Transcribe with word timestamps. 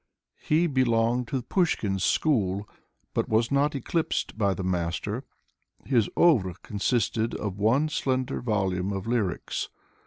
He 0.41 0.65
belonged 0.65 1.27
to 1.27 1.43
Pushkin's 1.43 2.03
school, 2.03 2.67
but 3.13 3.29
was 3.29 3.51
not 3.51 3.75
eclipsed 3.75 4.35
by 4.35 4.55
the 4.55 4.63
master. 4.63 5.25
His 5.85 6.09
auvre 6.15 6.55
consists 6.63 7.19
of 7.19 7.59
one 7.59 7.87
slender 7.87 8.41
volume 8.41 8.91
of 8.93 9.05
lyrics. 9.05 9.69